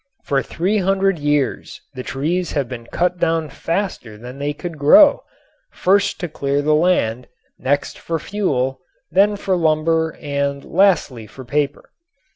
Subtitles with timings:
[0.23, 5.23] For three hundred years the trees have been cut down faster than they could grow,
[5.69, 7.27] first to clear the land,
[7.59, 8.79] next for fuel,
[9.11, 11.91] then for lumber and lastly for paper.